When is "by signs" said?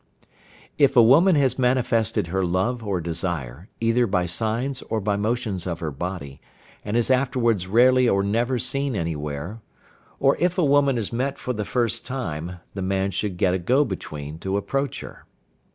4.07-4.81